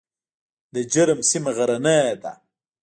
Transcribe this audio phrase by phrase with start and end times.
[0.73, 2.31] د جرم سیمه غرنۍ ده